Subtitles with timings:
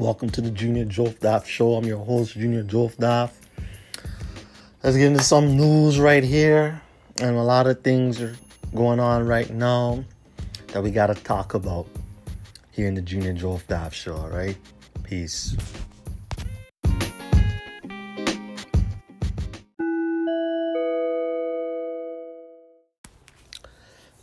[0.00, 1.74] Welcome to the Junior Jofdaff Show.
[1.74, 3.32] I'm your host, Junior Jofdaff.
[4.82, 6.80] Let's get into some news right here.
[7.20, 8.34] And a lot of things are
[8.74, 10.02] going on right now
[10.68, 11.86] that we got to talk about
[12.70, 14.56] here in the Junior Jofdaff Show, all right?
[15.02, 15.54] Peace.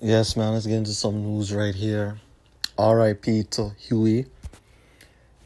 [0.01, 2.17] Yes, man, let's get into some news right here.
[2.79, 4.25] RIP to Huey.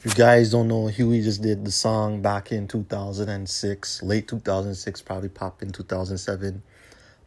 [0.03, 5.01] If you guys don't know, Huey just did the song back in 2006, late 2006,
[5.03, 6.63] probably pop in 2007.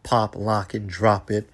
[0.03, 1.49] Pop, Lock, and Drop It.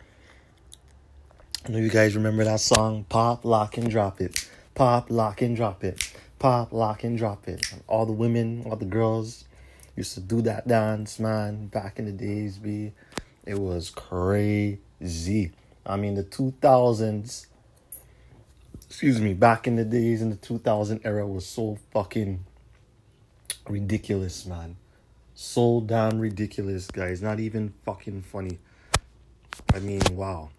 [1.66, 4.48] I know you guys remember that song, Pop, Lock, and Drop It.
[4.74, 6.10] Pop, Lock, and Drop It.
[6.38, 7.70] Pop, Lock, and Drop It.
[7.86, 9.44] All the women, all the girls
[9.96, 12.92] used to do that dance, man, back in the days, B.
[13.44, 15.52] It was crazy.
[15.84, 17.44] I mean, the 2000s,
[18.90, 22.44] excuse me, back in the days in the 2000 era was so fucking
[23.68, 24.74] ridiculous, man.
[25.32, 27.22] So damn ridiculous, guys.
[27.22, 28.58] Not even fucking funny.
[29.72, 30.50] I mean, wow.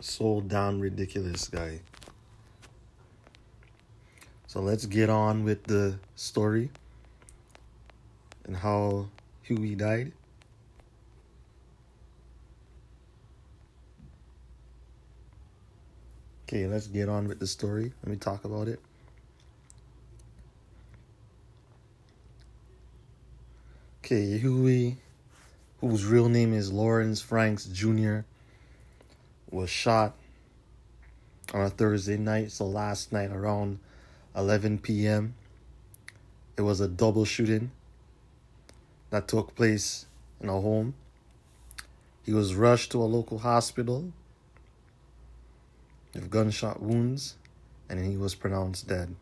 [0.00, 1.80] So damn ridiculous, guy.
[4.46, 6.70] So let's get on with the story
[8.44, 9.08] and how
[9.44, 10.12] Huey died.
[16.50, 17.92] Okay, let's get on with the story.
[18.02, 18.80] Let me talk about it.
[24.00, 24.96] Okay, Huey,
[25.80, 28.22] whose real name is Lawrence Franks Jr.,
[29.48, 30.16] was shot
[31.54, 33.78] on a Thursday night, so last night around
[34.34, 35.36] 11 p.m.
[36.56, 37.70] It was a double shooting
[39.10, 40.06] that took place
[40.40, 40.94] in a home.
[42.26, 44.12] He was rushed to a local hospital
[46.14, 47.36] with gunshot wounds,
[47.88, 49.14] and he was pronounced dead.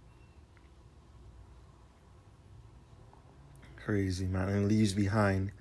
[3.76, 4.48] Crazy, man.
[4.48, 5.52] And leaves behind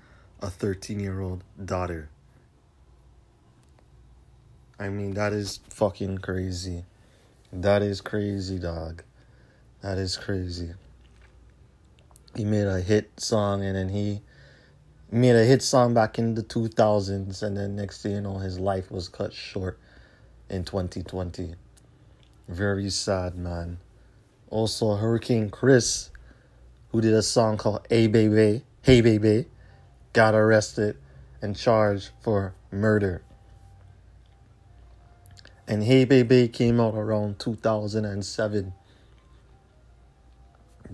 [0.42, 2.10] a 13 year old daughter.
[4.80, 6.86] I mean, that is fucking crazy.
[7.52, 9.04] That is crazy, dog.
[9.82, 10.74] That is crazy.
[12.36, 14.22] He made a hit song and then he
[15.10, 18.60] made a hit song back in the 2000s, and then next thing you know, his
[18.60, 19.80] life was cut short
[20.50, 21.56] in 2020.
[22.48, 23.80] Very sad, man.
[24.50, 26.10] Also, Hurricane Chris,
[26.90, 29.46] who did a song called Hey Baby, Hey Baby,
[30.14, 30.98] got arrested
[31.42, 33.22] and charged for murder.
[35.68, 38.74] And Hey Baby came out around 2007.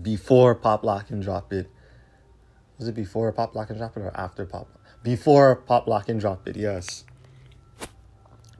[0.02, 1.70] Before Pop Lock and Drop It.
[2.78, 4.66] Was it before Pop Lock and Drop It or after Pop?
[5.04, 7.04] Before Pop Lock and Drop It, yes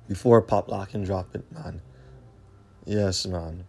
[0.08, 1.80] before Pop Lock and Drop It, man.
[2.84, 3.64] Yes, man.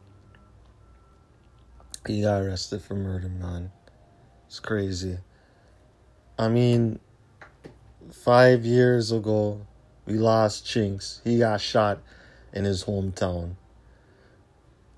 [2.08, 3.72] He got arrested for murder, man.
[4.48, 5.18] It's crazy.
[6.38, 7.00] I mean,
[8.12, 9.66] five years ago,
[10.06, 11.22] we lost Chinx.
[11.24, 12.00] He got shot
[12.54, 13.56] in his hometown.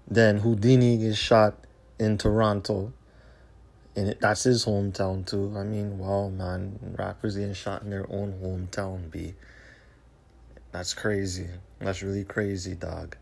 [0.07, 1.55] Then Houdini gets shot
[1.99, 2.93] in Toronto.
[3.95, 5.53] And it, that's his hometown, too.
[5.57, 6.95] I mean, wow, man.
[6.97, 9.33] Rappers getting shot in their own hometown, B.
[10.77, 11.47] That's crazy.
[11.79, 13.17] That's really crazy, dog.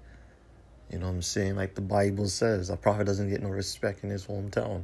[0.91, 1.55] You know what I'm saying?
[1.55, 4.83] Like the Bible says, a prophet doesn't get no respect in his hometown.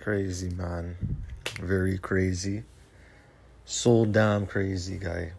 [0.00, 0.98] Crazy, man.
[1.62, 2.64] Very crazy.
[3.64, 5.32] So damn crazy, guy.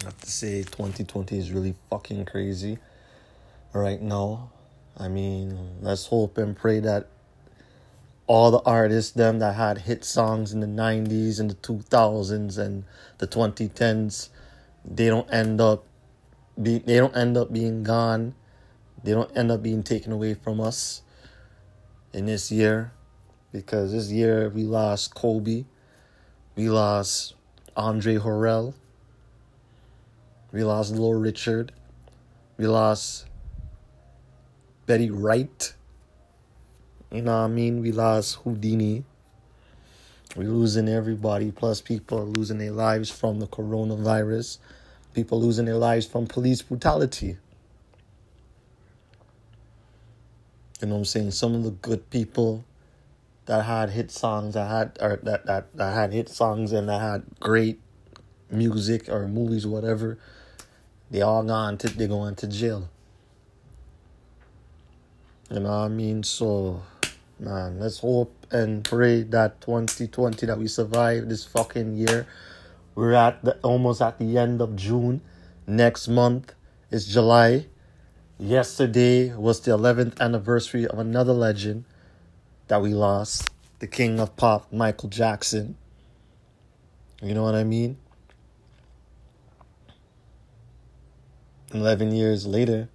[0.00, 2.78] I have to say, 2020 is really fucking crazy
[3.72, 4.50] right now.
[4.96, 7.06] I mean, let's hope and pray that
[8.26, 12.84] all the artists them that had hit songs in the 90s and the 2000s and
[13.18, 14.28] the 2010s
[14.84, 15.84] they don't end up
[16.60, 18.34] be they don't end up being gone.
[19.02, 21.02] They don't end up being taken away from us
[22.12, 22.92] in this year
[23.52, 25.64] because this year we lost Kobe
[26.56, 27.34] we lost
[27.76, 28.74] Andre Harrell
[30.50, 31.72] we lost Little Richard
[32.56, 33.26] we lost
[34.86, 35.74] Betty Wright
[37.10, 37.80] you know what I mean?
[37.80, 39.04] We lost Houdini.
[40.34, 41.50] We're losing everybody.
[41.50, 44.58] Plus, people are losing their lives from the coronavirus.
[45.14, 47.36] People losing their lives from police brutality.
[50.80, 51.30] You know what I'm saying?
[51.30, 52.64] Some of the good people
[53.46, 57.00] that had hit songs that had or that, that, that had hit songs and that
[57.00, 57.80] had great
[58.50, 60.18] music or movies whatever,
[61.10, 62.88] they all gone to they going to jail.
[65.50, 66.24] You know what I mean?
[66.24, 66.82] So
[67.38, 67.80] man.
[67.80, 72.26] Let's hope and pray that 2020 that we survive this fucking year.
[72.94, 75.20] We're at the almost at the end of June.
[75.66, 76.54] Next month
[76.90, 77.66] is July.
[78.38, 81.84] Yesterday was the 11th anniversary of another legend
[82.68, 85.76] that we lost, the king of pop, Michael Jackson.
[87.22, 87.96] You know what I mean?
[91.72, 92.88] 11 years later,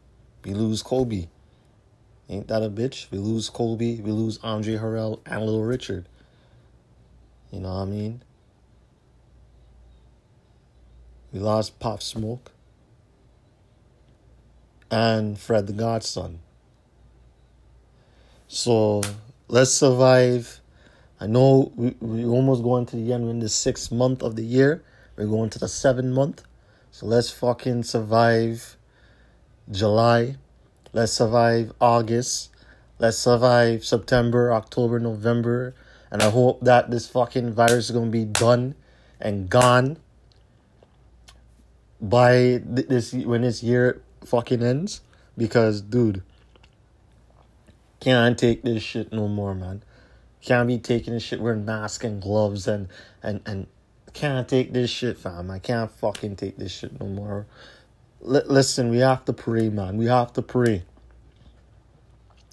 [0.44, 1.28] we lose Kobe.
[2.32, 3.12] Ain't that a bitch?
[3.12, 6.08] We lose Kobe, we lose Andre Harrell and Little Richard.
[7.52, 8.24] You know what I mean?
[11.34, 12.54] We lost Pop Smoke
[14.90, 16.40] and Fred the Godson.
[18.48, 19.02] So
[19.50, 20.62] let's survive.
[21.20, 23.26] I know we, we almost going to the end.
[23.26, 24.82] We're in the sixth month of the year.
[25.18, 26.44] We're going to the seventh month.
[26.92, 28.78] So let's fucking survive
[29.70, 30.38] July.
[30.94, 32.50] Let's survive August.
[33.00, 35.74] Let's survive September, October, November.
[36.12, 38.76] And I hope that this fucking virus is going to be done
[39.20, 39.98] and gone
[42.02, 45.02] by this when this year fucking ends.
[45.38, 46.24] Because, dude,
[48.02, 49.84] can't take this shit no more, man.
[50.42, 52.90] Can't be taking this shit wearing masks and gloves and
[53.24, 53.68] and and
[54.14, 55.50] can't take this shit, fam.
[55.50, 57.46] I can't fucking take this shit no more.
[58.24, 59.98] L- listen, we have to pray, man.
[59.98, 60.84] We have to pray.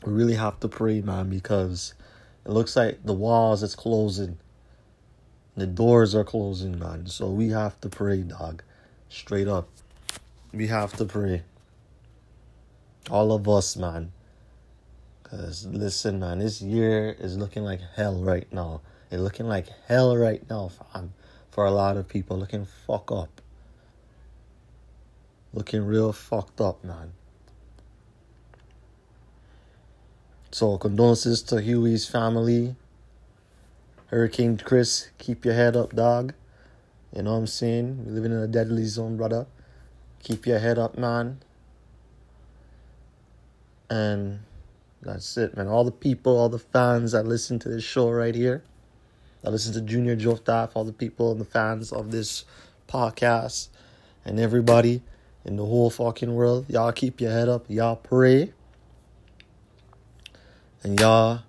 [0.05, 1.95] We really have to pray, man, because
[2.45, 4.39] it looks like the walls is closing.
[5.57, 7.07] The doors are closing, man.
[7.07, 8.63] So we have to pray, dog.
[9.09, 9.69] Straight up.
[10.53, 11.43] We have to pray.
[13.11, 14.13] All of us, man.
[15.25, 18.81] Cause listen, man, this year is looking like hell right now.
[19.11, 21.13] It's looking like hell right now, fam.
[21.51, 23.43] For a lot of people, looking fuck up.
[25.53, 27.13] Looking real fucked up, man.
[30.51, 32.77] So condolences to Huey's family.
[34.07, 36.35] Hurricane Chris, keep your head up, dog.
[37.15, 38.05] You know what I'm saying?
[38.05, 39.47] We're living in a deadly zone, brother.
[40.23, 41.41] Keep your head up, man.
[43.91, 44.41] And
[45.03, 45.69] that's it, man.
[45.69, 48.63] All the people, all the fans that listen to this show right here,
[49.43, 52.45] that listen to Junior Joe Staff, all the people and the fans of this
[52.89, 53.69] podcast,
[54.25, 55.03] and everybody
[55.49, 57.65] in the whole fucking world, y'all keep your head up.
[57.69, 58.53] Y'all pray.
[60.83, 61.41] And y'all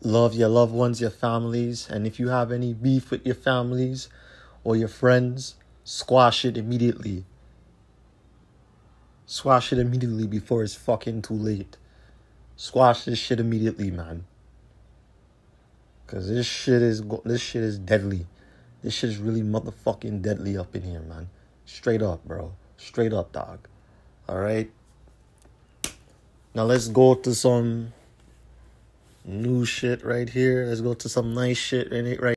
[0.00, 1.90] love your loved ones, your families.
[1.90, 4.08] And if you have any beef with your families
[4.62, 7.24] or your friends, squash it immediately.
[9.26, 11.76] Squash it immediately before it's fucking too late.
[12.54, 14.26] Squash this shit immediately, man.
[16.06, 18.26] Cause this shit is this shit is deadly.
[18.82, 21.30] This shit is really motherfucking deadly up in here, man.
[21.64, 22.52] Straight up, bro.
[22.84, 23.66] Straight up, dog.
[24.28, 24.70] All right.
[26.54, 27.94] Now let's go to some
[29.24, 30.66] new shit right here.
[30.66, 32.36] Let's go to some nice shit in it right.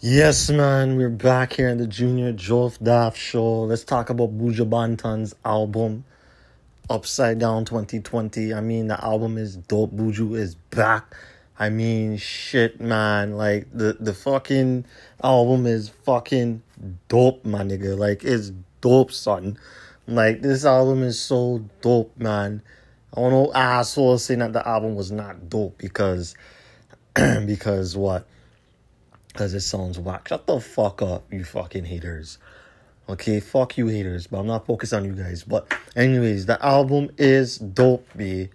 [0.00, 3.62] Yes, man, we're back here in the Junior Jove Daft show.
[3.62, 6.04] Let's talk about Buju Banton's album,
[6.90, 8.54] Upside Down 2020.
[8.54, 9.92] I mean, the album is dope.
[9.92, 11.14] Buju is back.
[11.58, 13.36] I mean, shit, man.
[13.36, 14.84] Like, the, the fucking
[15.22, 16.62] album is fucking
[17.08, 17.96] dope, my nigga.
[17.96, 19.58] Like, it's dope, son.
[20.06, 22.62] Like, this album is so dope, man.
[23.16, 26.34] I don't know assholes saying that the album was not dope because,
[27.14, 28.26] because what?
[29.34, 30.28] because it sounds whack.
[30.28, 32.38] Shut the fuck up, you fucking haters.
[33.08, 35.44] Okay, fuck you haters, but I'm not focused on you guys.
[35.44, 38.48] But anyways, the album is dope, B.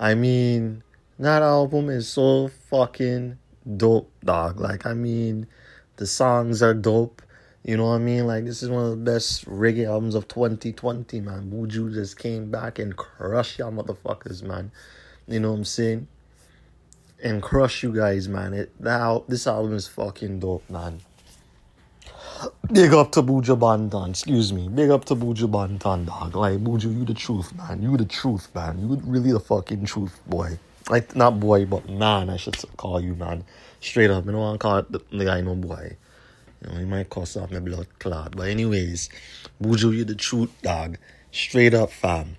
[0.00, 0.82] I mean,
[1.18, 3.38] that album is so fucking
[3.76, 4.60] dope, dog.
[4.60, 5.46] Like, I mean,
[5.96, 7.22] the songs are dope.
[7.64, 8.26] You know what I mean?
[8.26, 11.50] Like, this is one of the best reggae albums of 2020, man.
[11.50, 14.72] Buju just came back and crushed y'all motherfuckers, man.
[15.28, 16.08] You know what I'm saying?
[17.22, 18.52] and crush you guys, man.
[18.52, 21.00] It now this album is fucking dope, man.
[22.72, 24.66] Big up to Buju Banton, excuse me.
[24.66, 26.34] Big up to Buju Banton, dog.
[26.34, 27.82] Like Buju, you the truth, man.
[27.82, 28.78] You the truth, man.
[28.80, 30.58] You really the fucking truth, boy.
[30.88, 33.44] Like not boy, but man, I should call you, man.
[33.80, 35.98] Straight up, you know I call the, the guy no boy.
[36.62, 38.34] You know, he might cuss off my blood clot.
[38.34, 39.10] But anyways,
[39.62, 40.96] Buju, you the truth, dog.
[41.30, 42.38] Straight up, fam.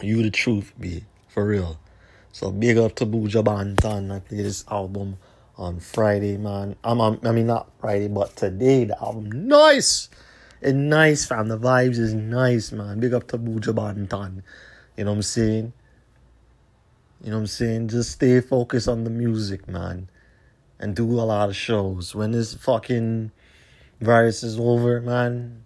[0.00, 1.80] You the truth, be for real.
[2.30, 4.14] So big up to Buju Banton.
[4.14, 5.16] I played this album
[5.62, 6.76] on Friday, man.
[6.82, 10.10] I'm on, I mean not Friday, but today the album nice.
[10.60, 11.48] It's nice, fam.
[11.48, 13.00] The vibes is nice, man.
[13.00, 14.42] Big up to Buju Banton.
[14.96, 15.72] You know what I'm saying?
[17.22, 17.88] You know what I'm saying?
[17.88, 20.08] Just stay focused on the music, man.
[20.78, 22.14] And do a lot of shows.
[22.14, 23.30] When this fucking
[24.00, 25.62] virus is over, man,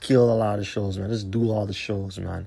[0.00, 1.10] kill a lot of shows, man.
[1.10, 2.46] Just do all the shows, man.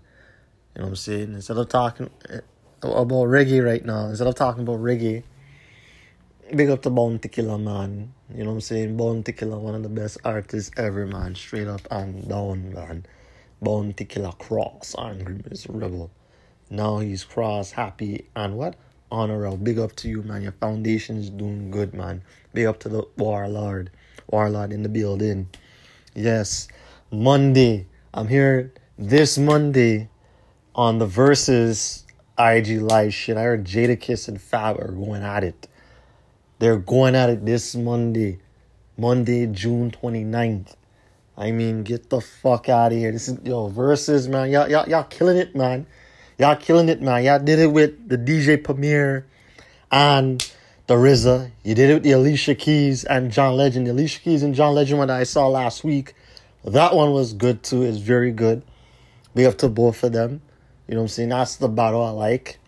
[0.76, 1.34] You know what I'm saying?
[1.34, 2.40] Instead of talking uh,
[2.82, 5.24] about reggae right now, instead of talking about reggae,
[6.56, 8.14] big up to Bounty Killer, man.
[8.34, 8.98] You know what I'm saying?
[8.98, 11.36] Bounty Killer, one of the best artists ever, man.
[11.36, 13.06] Straight up and down, man.
[13.62, 16.10] Bounty Killer cross, angry Miss Rebel.
[16.70, 18.76] Now he's cross, happy, and what?
[19.12, 19.58] Honorable.
[19.58, 20.42] Big up to you, man.
[20.42, 22.22] Your foundation is doing good, man.
[22.54, 23.92] Big up to the Warlord.
[24.28, 25.50] Warlord in the building.
[26.16, 26.68] Yes.
[27.12, 27.88] Monday.
[28.14, 30.10] I'm here this Monday
[30.76, 32.04] on the Verzuz
[32.38, 33.38] IG Live shit.
[33.38, 35.68] I heard Jadakiss and Fab are going at it.
[36.60, 38.40] They're going at it this Monday.
[38.98, 40.76] Monday, June 29th.
[41.38, 43.14] I mean, get the fuck out of here.
[43.14, 44.52] This is yo Verzuz man.
[44.52, 45.88] Y'all, y'all, y'all killing it, man.
[46.38, 47.24] Y'all killing it, man.
[47.24, 49.26] Y'all did it with the DJ Premier
[49.90, 50.52] and
[50.88, 51.52] the RZA.
[51.64, 53.88] You did it with the Alicia Keys and John Legend.
[53.88, 56.14] The Alicia Keys and John Legend one that I saw last week.
[56.66, 57.84] That one was good too.
[57.84, 58.64] It's very good.
[59.34, 60.42] Big up to both of them.
[60.90, 61.30] You know what I'm saying?
[61.30, 62.59] That's the battle I like.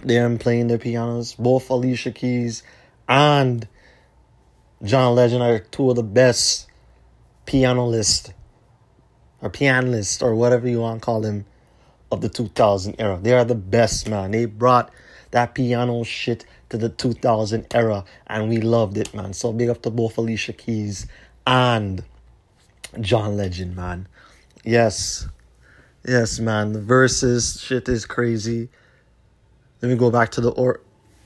[0.00, 1.34] Them playing their pianos.
[1.34, 2.62] Both Alicia Keys
[3.08, 3.68] and
[4.82, 6.66] John Legend are two of the best
[7.46, 8.32] pianist
[9.40, 11.44] or pianist or whatever you want to call them
[12.10, 13.18] of the 2000 era.
[13.20, 14.30] They are the best, man.
[14.30, 14.90] They brought
[15.30, 19.32] that piano shit to the 2000 era and we loved it, man.
[19.32, 21.06] So big up to both Alicia Keys
[21.46, 22.04] and
[23.00, 24.08] John Legend, man.
[24.64, 25.26] Yes.
[26.06, 26.72] Yes, man.
[26.72, 28.68] The Verzuz shit is crazy.
[29.82, 30.80] Let me go back to the or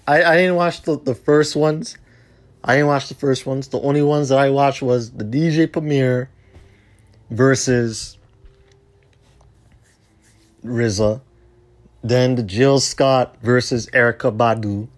[0.08, 1.98] I, I didn't watch the, the first ones.
[2.64, 3.68] I didn't watch the first ones.
[3.68, 6.30] The only ones that I watched was the DJ Premier
[7.30, 8.16] versus
[10.64, 11.20] RZA.
[12.02, 14.88] Then the Jill Scott versus Erykah Badu.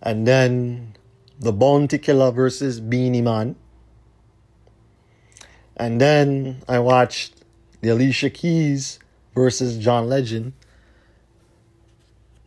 [0.00, 0.96] And then
[1.38, 3.56] the Bounty Killer versus Beenie Man.
[5.76, 7.42] And then I watched
[7.80, 8.98] the Alicia Keys
[9.34, 10.52] versus John Legend.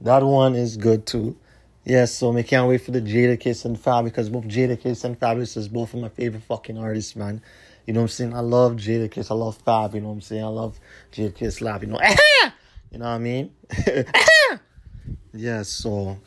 [0.03, 1.38] That one is good too.
[1.86, 5.55] Yes, so I can't wait for the Jadakiss and Fab because both Jadakiss and Fabolous
[5.55, 7.41] is both of my favorite fucking artists, man.
[7.88, 8.33] You know what I'm saying?
[8.36, 10.43] I love Jadakiss, I love Fab, you know what I'm saying?
[10.43, 10.77] I love
[11.13, 12.00] Jadakiss Lab, you know.
[12.91, 13.51] you know what I mean?
[15.33, 16.17] yeah, so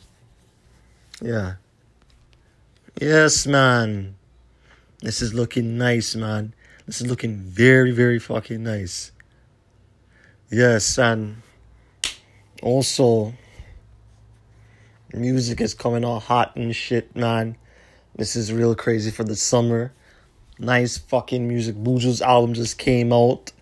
[1.21, 1.53] yeah.
[2.99, 4.15] Yes, man.
[5.01, 6.55] This is looking nice, man.
[6.87, 9.11] This is looking very, very fucking nice.
[10.49, 11.43] Yes, and
[12.63, 13.33] also
[15.13, 17.55] Music is coming all hot and shit, man.
[18.15, 19.93] This is real crazy for the summer.
[20.59, 21.75] Nice fucking music.
[21.75, 23.53] Buju's album just came out.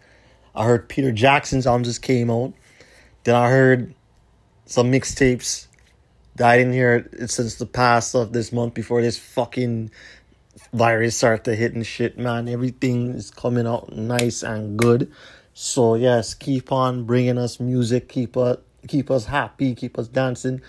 [0.55, 2.53] I heard Peter Jackson's album just came out.
[3.25, 3.93] Then I heard
[4.65, 5.67] some mixtapes
[6.35, 9.91] that I didn't hear since the past of this month before this fucking
[10.73, 12.47] virus started to hit and shit, man.
[12.47, 15.11] Everything is coming out nice and good.
[15.53, 18.09] So yes, keep on bringing us music.
[18.09, 19.75] Keep us keep us happy.
[19.75, 20.61] Keep us dancing.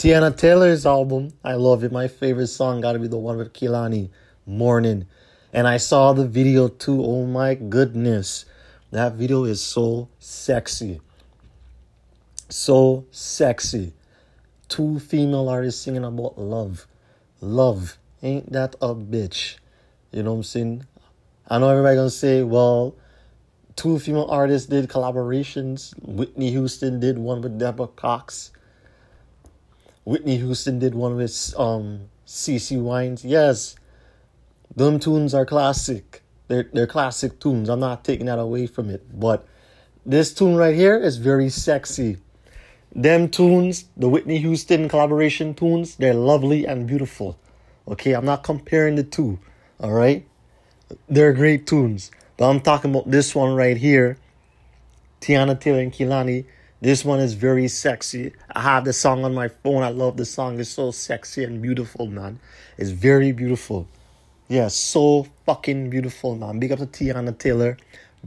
[0.00, 1.92] Teyana Taylor's album, I love it.
[1.92, 4.08] My favorite song got to be the one with Kehlani,
[4.46, 5.06] Morning.
[5.52, 7.04] And I saw the video too.
[7.04, 8.46] Oh my goodness.
[8.92, 11.02] That video is so sexy.
[12.48, 13.92] So sexy.
[14.70, 16.86] Two female artists singing about love.
[17.42, 17.98] Love.
[18.22, 19.58] Ain't that a bitch?
[20.12, 20.86] You know what I'm saying?
[21.46, 22.94] I know everybody gonna say, well,
[23.76, 25.92] two female artists did collaborations.
[26.00, 28.52] Whitney Houston did one with Deborah Cox.
[30.10, 33.24] Whitney Houston did one with um CeCe Winans.
[33.24, 33.76] Yes,
[34.74, 36.24] them tunes are classic.
[36.48, 37.68] They're they're classic tunes.
[37.68, 39.06] I'm not taking that away from it.
[39.14, 39.46] But
[40.04, 42.16] this tune right here is very sexy.
[42.92, 47.38] Them tunes, the Whitney Houston collaboration tunes, they're lovely and beautiful.
[47.86, 49.38] Okay, I'm not comparing the two.
[49.78, 50.26] All right,
[51.08, 52.10] they're great tunes.
[52.36, 54.18] But I'm talking about this one right here.
[55.20, 56.46] Teyana Taylor and Kehlani
[56.80, 58.32] this one is very sexy.
[58.50, 59.82] I have the song on my phone.
[59.82, 60.58] I love the song.
[60.58, 62.40] It's so sexy and beautiful, man.
[62.78, 63.86] It's very beautiful.
[64.48, 66.58] Yeah, so fucking beautiful, man.
[66.58, 67.76] Big up to Teyana Taylor.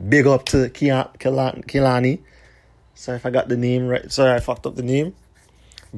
[0.08, 2.20] Big up to Kehlani.
[2.96, 4.12] Sorry if I got the name right.
[4.12, 5.16] Sorry, I fucked up the name.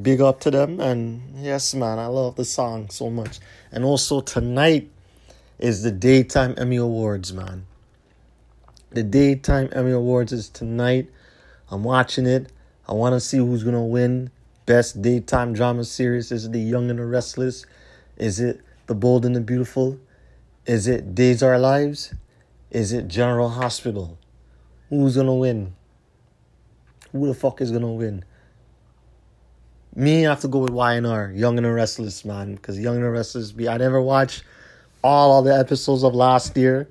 [0.00, 0.80] Big up to them.
[0.80, 3.38] And yes, man, I love the song so much.
[3.70, 4.90] And also, tonight
[5.58, 7.66] is the Daytime Emmy Awards, man.
[8.90, 11.08] The Daytime Emmy Awards is tonight.
[11.70, 12.52] I'm watching it.
[12.88, 14.30] I want to see who's going to win
[14.66, 16.30] Best Daytime Drama Series.
[16.30, 17.66] Is it The Young and the Restless?
[18.16, 19.98] Is it The Bold and the Beautiful?
[20.64, 22.14] Is it Days Our Lives?
[22.70, 24.18] Is it General Hospital?
[24.90, 25.74] Who's going to win?
[27.12, 28.24] Who the fuck is going to win?
[29.94, 32.54] Me, I have to go with YNR, Young and the Restless, man.
[32.54, 34.44] Because Young and the Restless, I never watched
[35.02, 36.88] all of the episodes of last year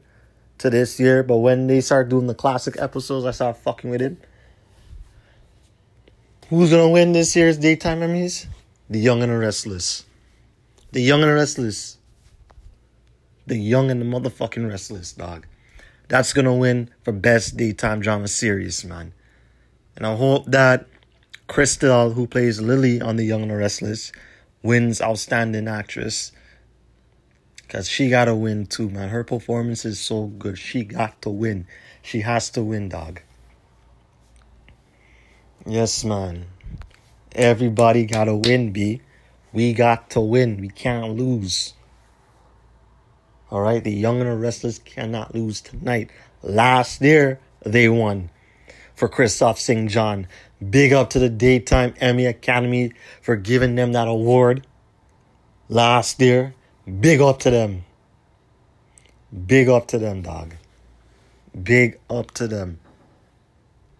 [0.57, 1.23] to this year.
[1.23, 4.17] But when they start doing the classic episodes, I start fucking with it.
[6.49, 8.45] Who's gonna win this year's daytime Emmys?
[8.87, 10.05] The Young and the Restless.
[10.91, 11.97] The Young and the Restless.
[13.47, 15.47] The Young and the motherfucking Restless, dog.
[16.07, 19.13] That's gonna win for best daytime drama series, man.
[19.95, 20.85] And I hope that
[21.49, 24.11] Christel, who plays Lily on The Young and the Restless,
[24.61, 26.31] wins Outstanding Actress.
[27.63, 29.09] Because she got to win too, man.
[29.09, 30.59] Her performance is so good.
[30.59, 31.65] She got to win.
[32.03, 33.21] She has to win, dog.
[35.67, 36.45] Yes, man.
[37.31, 39.01] Everybody got to win, B.
[39.51, 40.61] We got to win.
[40.61, 41.73] We can't lose.
[43.49, 43.83] All right?
[43.83, 46.11] The Young and the Restless cannot lose tonight.
[46.43, 48.29] Last year, they won
[48.93, 49.89] for Kristoff St.
[49.89, 50.27] John.
[50.69, 52.93] Big up to the Daytime Emmy Academy
[53.23, 54.67] for giving them that award
[55.67, 56.53] last year.
[56.99, 57.85] Big up to them.
[59.47, 60.53] Big up to them, dog.
[61.63, 62.79] Big up to them.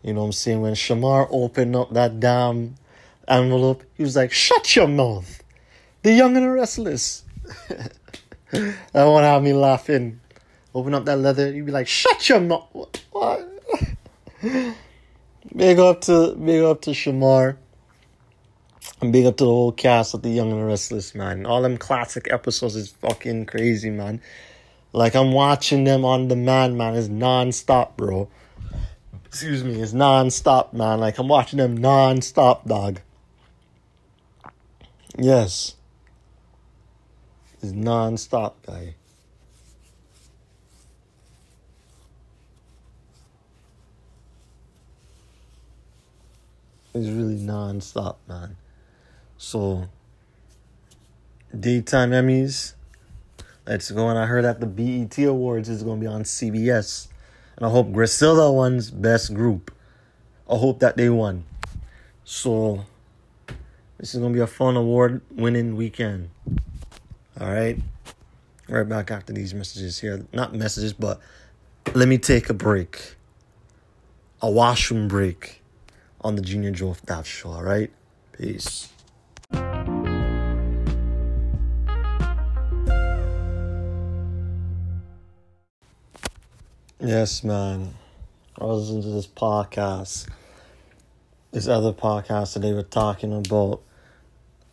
[0.05, 0.61] You know what I'm saying?
[0.61, 2.75] When Shemar opened up that damn
[3.27, 5.41] envelope, he was like, Shut your mouth.
[6.03, 7.23] The young and the restless.
[8.51, 10.19] that one had me laughing.
[10.75, 13.03] Open up that leather, you'd be like, Shut your mouth.
[13.09, 13.49] What?
[15.55, 17.57] big up to big up to Shemar.
[19.01, 21.47] And big up to the whole cast of The Young and the Restless, man.
[21.47, 24.21] All them classic episodes is fucking crazy, man.
[24.93, 26.93] Like, I'm watching them on demand, man.
[26.93, 28.29] It's non-stop, bro.
[29.35, 31.01] Excuse me, is non-stop, man.
[31.01, 33.01] Like, I'm watching them non-stop, dog.
[35.17, 35.75] Yes.
[37.61, 38.95] It's non-stop, guy.
[46.93, 48.55] It's really non-stop, man.
[49.37, 49.89] So,
[51.59, 52.75] daytime Emmys.
[53.67, 54.07] Let's go.
[54.07, 57.09] And I heard that the BET Awards is going to be on CBS.
[57.57, 59.73] And I hope Griselda wins Best Group.
[60.49, 61.45] I hope that they won.
[62.23, 62.85] So,
[63.97, 66.29] this is to be a fun award winning weekend.
[67.39, 67.77] All right.
[68.67, 70.25] Right back after these messages here.
[70.33, 71.19] Not messages, but
[71.93, 73.15] let me take a break.
[74.41, 75.61] A washroom break
[76.21, 77.51] on the Junior Joe Daft Show.
[77.51, 77.91] All right.
[78.33, 78.89] Peace.
[87.05, 87.93] Yes, man.
[88.59, 90.27] I was listening to this podcast,
[91.51, 93.83] this other podcast, and they were talking about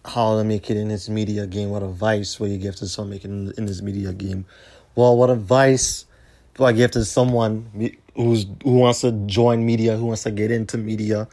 [0.02, 1.68] how to make it in this media game.
[1.68, 4.46] What advice will you give to someone making in this media game?
[4.94, 6.06] Well, what advice
[6.54, 10.50] do I give to someone who's who wants to join media, who wants to get
[10.50, 11.28] into media?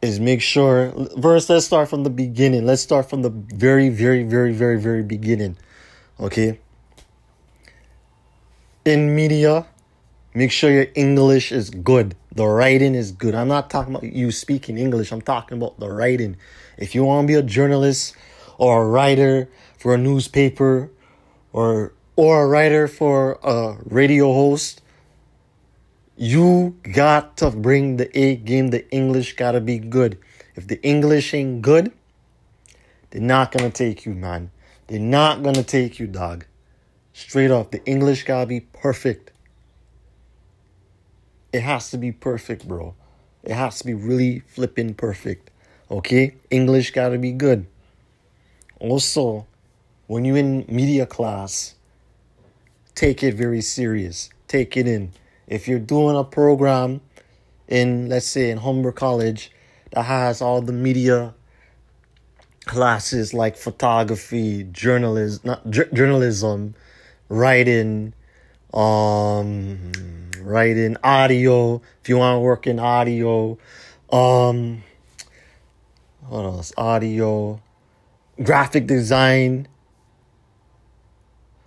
[0.00, 1.50] Is make sure first.
[1.50, 2.64] Let's start from the beginning.
[2.64, 5.58] Let's start from the very, very, very, very, very beginning.
[6.18, 6.58] Okay
[8.88, 9.66] in media,
[10.34, 12.16] make sure your English is good.
[12.34, 13.34] The writing is good.
[13.34, 16.36] I'm not talking about you speaking English, I'm talking about the writing.
[16.76, 18.16] If you want to be a journalist
[18.56, 19.48] or a writer
[19.78, 20.90] for a newspaper
[21.52, 24.82] or or a writer for a radio host,
[26.16, 28.68] you got to bring the A game.
[28.68, 30.18] The English got to be good.
[30.56, 31.92] If the English ain't good,
[33.10, 34.50] they're not going to take you, man.
[34.88, 36.44] They're not going to take you, dog.
[37.18, 39.32] Straight off, the English gotta be perfect.
[41.52, 42.94] It has to be perfect, bro.
[43.42, 45.50] It has to be really flipping perfect.
[45.90, 46.36] Okay?
[46.48, 47.66] English gotta be good.
[48.78, 49.48] Also,
[50.06, 51.74] when you're in media class,
[52.94, 54.30] take it very serious.
[54.46, 55.10] Take it in.
[55.48, 57.00] If you're doing a program
[57.66, 59.50] in, let's say, in Humber College
[59.90, 61.34] that has all the media
[62.66, 66.76] classes like photography, journalism, not j- journalism,
[67.28, 68.14] writing,
[68.72, 69.92] um,
[70.40, 71.80] writing audio.
[72.00, 73.58] If you want to work in audio,
[74.10, 74.82] um,
[76.28, 76.72] what else?
[76.76, 77.60] Audio,
[78.42, 79.68] graphic design,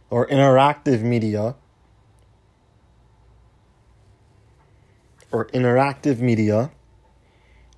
[0.09, 1.55] or interactive media.
[5.31, 6.71] Or interactive media,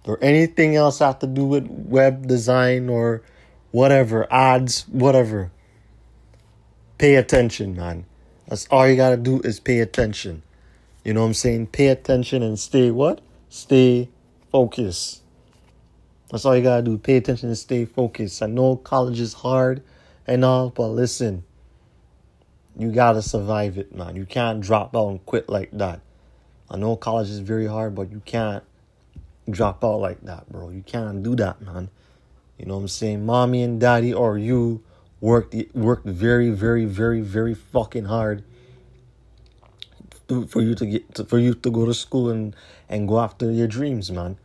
[0.06, 3.22] or anything else have to do with web design or
[3.70, 5.52] whatever, ads, whatever
[7.04, 8.06] pay attention, man.
[8.48, 10.42] That's all you gotta do is pay attention.
[11.04, 11.68] You know what I'm saying?
[11.68, 13.20] Pay attention and stay what?
[13.50, 14.08] Stay
[14.54, 15.22] focused.
[16.32, 16.98] That's all you gotta do.
[16.98, 18.42] Pay attention and stay focused.
[18.42, 19.84] I know college is hard
[20.26, 21.44] and all, but listen,
[22.80, 24.16] you gotta survive it, man.
[24.16, 26.00] You can't drop out and quit like that.
[26.72, 28.64] I know college is very hard, but you can't
[29.50, 30.70] drop out like that, bro.
[30.70, 31.90] You can't do that, man.
[32.58, 33.26] You know what I'm saying?
[33.26, 34.82] Mommy and daddy or you
[35.28, 35.56] worked
[35.88, 38.44] worked very very very very fucking hard
[40.54, 42.56] for you to get to, for you to go to school and
[42.90, 44.38] and go after your dreams man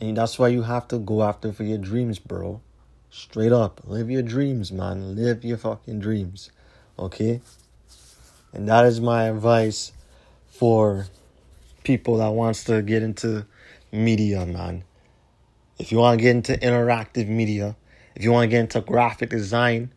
[0.00, 2.60] and that's why you have to go after for your dreams bro
[3.16, 3.80] Straight up.
[3.86, 5.16] Live your dreams, man.
[5.16, 6.50] Live your fucking dreams.
[6.98, 7.40] Okay?
[8.52, 9.92] And that is my advice
[10.48, 11.06] for
[11.82, 13.46] people that wants to get into
[13.90, 14.84] media, man.
[15.78, 17.74] If you want to get into interactive media,
[18.14, 19.92] if you want to get into graphic design,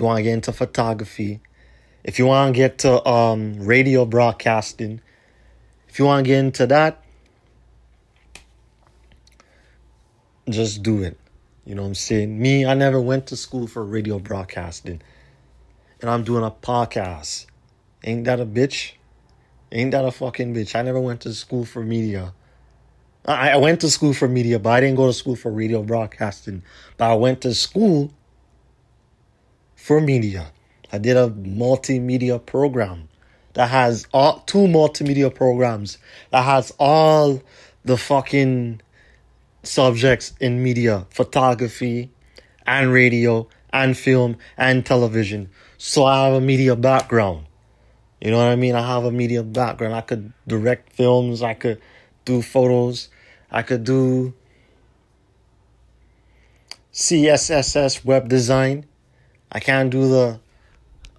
[0.00, 1.40] you want to get into photography,
[2.02, 5.00] if you want to get to um, radio broadcasting,
[5.88, 7.02] if you want to get into that,
[10.48, 11.18] just do it.
[11.64, 12.40] You know what I'm saying?
[12.40, 15.02] Me, I never went to school for radio broadcasting.
[16.00, 17.46] And I'm doing a podcast.
[18.02, 18.92] Ain't that a bitch?
[19.70, 20.74] Ain't that a fucking bitch?
[20.74, 22.32] I never went to school for media.
[23.26, 25.82] I, I went to school for media, but I didn't go to school for radio
[25.82, 26.62] broadcasting.
[26.96, 28.10] But I went to school
[29.80, 30.52] for media.
[30.92, 33.08] I did a multimedia program
[33.54, 35.96] that has all two multimedia programs
[36.30, 37.42] that has all
[37.84, 38.82] the fucking
[39.62, 42.10] subjects in media, photography
[42.66, 45.48] and radio and film and television.
[45.78, 47.46] So I have a media background.
[48.20, 48.74] You know what I mean?
[48.74, 49.94] I have a media background.
[49.94, 51.80] I could direct films, I could
[52.26, 53.08] do photos,
[53.50, 54.34] I could do
[56.92, 58.84] CSSS web design.
[59.52, 60.40] I can't do the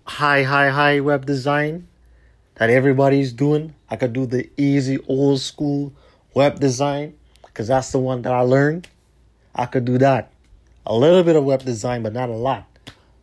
[0.05, 1.87] high, high, high web design
[2.55, 3.73] that everybody's doing.
[3.89, 5.93] I could do the easy old school
[6.33, 7.15] web design
[7.45, 8.87] because that's the one that I learned.
[9.53, 10.31] I could do that.
[10.85, 12.67] A little bit of web design, but not a lot.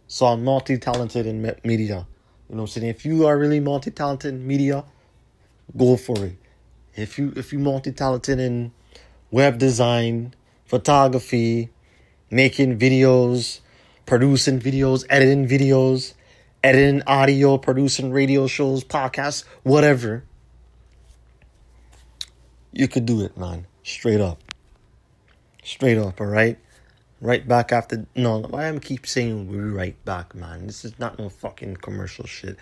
[0.07, 2.07] So I'm multi talented in media.
[2.49, 2.87] You know what I'm saying?
[2.89, 4.85] If you are really multi talented in media,
[5.77, 6.37] go for it.
[6.95, 8.73] If you if you multi talented in
[9.31, 11.71] web design, photography,
[12.31, 13.61] making videos,
[14.09, 16.15] producing videos, editing videos,
[16.65, 20.25] editing audio, producing radio shows, podcasts, whatever.
[22.73, 23.67] You could do it, man.
[23.83, 24.43] Straight up.
[25.63, 26.59] Straight up, all right?
[27.21, 28.07] Right back after.
[28.17, 30.67] No, why am I keep saying we're right back, man?
[30.67, 32.57] This is not no fucking commercial shit.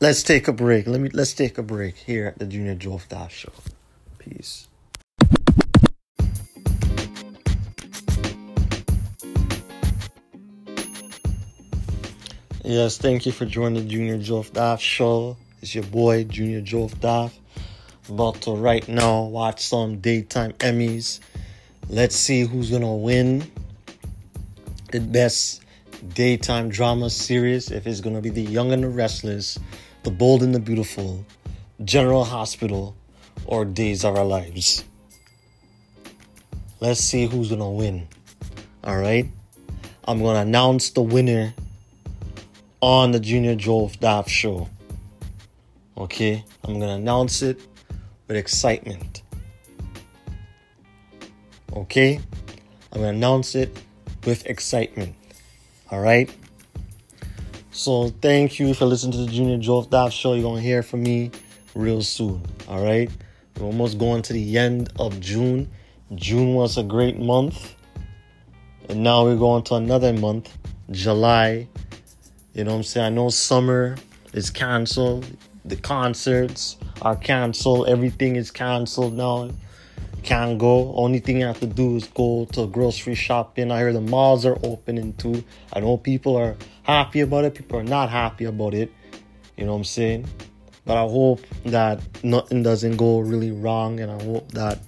[0.00, 0.86] Let's take a break.
[0.86, 1.10] Let me.
[1.12, 3.52] Let's take a break here at the Junior Joe Dash Show.
[4.18, 4.68] Peace.
[12.64, 15.36] Yes, thank you for joining Junior Joe Daff show.
[15.60, 17.36] It's your boy, Junior Joe Daff.
[18.08, 21.18] About to right now watch some daytime Emmys.
[21.88, 23.50] Let's see who's gonna win
[24.92, 25.64] the best
[26.14, 27.72] daytime drama series.
[27.72, 29.58] If it's gonna be The Young and the Restless,
[30.04, 31.26] The Bold and the Beautiful,
[31.84, 32.94] General Hospital,
[33.44, 34.84] or Days of Our Lives.
[36.78, 38.06] Let's see who's gonna win.
[38.84, 39.26] All right,
[40.04, 41.54] I'm gonna announce the winner
[42.82, 44.68] on the Junior Joe Daft show.
[45.96, 47.60] Okay, I'm gonna announce it
[48.26, 49.22] with excitement.
[51.72, 52.20] Okay,
[52.92, 53.80] I'm gonna announce it
[54.26, 55.14] with excitement.
[55.90, 56.28] All right.
[57.70, 60.34] So thank you for listening to the Junior Joe Daft show.
[60.34, 61.30] You're gonna hear from me
[61.76, 62.42] real soon.
[62.68, 63.10] All right.
[63.58, 65.70] We're almost going to the end of June.
[66.16, 67.76] June was a great month.
[68.88, 70.58] And now we're going to another month,
[70.90, 71.68] July,
[72.54, 73.06] you know what I'm saying?
[73.06, 73.96] I know summer
[74.32, 75.26] is canceled.
[75.64, 77.88] The concerts are canceled.
[77.88, 79.50] Everything is canceled now.
[80.22, 80.94] Can't go.
[80.94, 83.70] Only thing you have to do is go to grocery shopping.
[83.70, 85.42] I hear the malls are opening too.
[85.72, 87.54] I know people are happy about it.
[87.54, 88.92] People are not happy about it.
[89.56, 90.28] You know what I'm saying?
[90.84, 94.80] But I hope that nothing doesn't go really wrong, and I hope that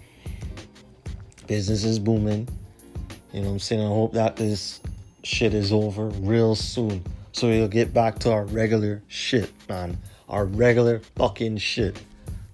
[1.46, 2.48] business is booming.
[3.32, 3.82] You know what I'm saying?
[3.82, 4.80] I hope that this
[5.22, 7.04] shit is over real soon.
[7.34, 9.98] So we'll get back to our regular shit, man.
[10.28, 12.00] Our regular fucking shit.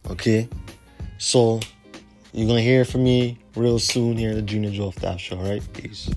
[0.09, 0.49] Okay?
[1.19, 1.61] So
[2.33, 5.63] you're gonna hear from me real soon here at the Junior Joe Dash Show, alright?
[5.75, 6.09] Peace.